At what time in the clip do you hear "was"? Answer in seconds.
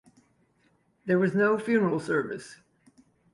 1.19-1.35